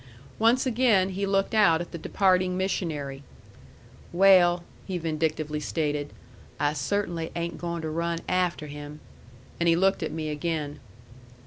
[0.39, 3.21] Once again he looked out at the departing missionary.
[4.11, 6.11] "Well," he vindictively stated,
[6.59, 8.99] "I cert'nly ain't goin' to run afteh him."
[9.59, 10.79] And he looked at me again.